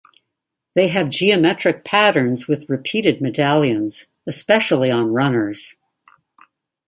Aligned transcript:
They 0.73 0.87
have 0.87 1.11
geometric 1.11 1.83
patterns 1.85 2.47
with 2.47 2.67
repeated 2.67 3.21
medallions, 3.21 4.07
especially 4.25 4.89
on 4.89 5.13
runners. 5.13 5.75